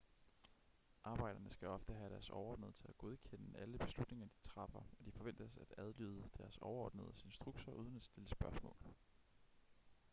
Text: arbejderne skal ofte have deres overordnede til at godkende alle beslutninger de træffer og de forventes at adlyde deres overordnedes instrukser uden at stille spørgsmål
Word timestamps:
arbejderne 1.03 1.49
skal 1.49 1.67
ofte 1.67 1.93
have 1.93 2.09
deres 2.09 2.29
overordnede 2.29 2.71
til 2.71 2.85
at 2.89 2.97
godkende 2.97 3.57
alle 3.59 3.77
beslutninger 3.77 4.27
de 4.27 4.39
træffer 4.49 4.79
og 4.79 5.05
de 5.05 5.11
forventes 5.11 5.57
at 5.57 5.73
adlyde 5.77 6.29
deres 6.37 6.57
overordnedes 6.57 7.23
instrukser 7.23 7.71
uden 7.71 7.95
at 7.95 8.03
stille 8.03 8.29
spørgsmål 8.29 8.75